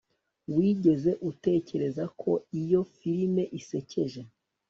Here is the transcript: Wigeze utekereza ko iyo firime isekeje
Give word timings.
Wigeze 0.55 1.11
utekereza 1.29 2.03
ko 2.21 2.31
iyo 2.61 2.81
firime 2.95 3.43
isekeje 3.59 4.21